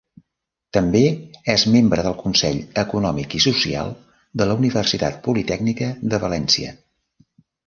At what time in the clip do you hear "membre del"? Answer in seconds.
1.75-2.15